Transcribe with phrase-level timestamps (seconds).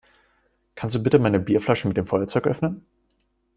[0.73, 2.87] Kannst du bitte meine Bierflasche mit dem Feuerzeug öffnen?